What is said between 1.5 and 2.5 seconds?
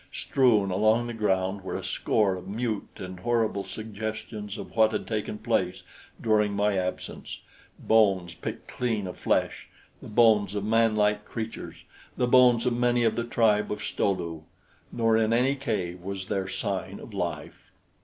were a score of